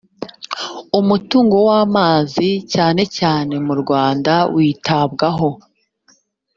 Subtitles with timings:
[0.99, 5.49] umutungo w amazi cyane cyane mu rwanda witabwaho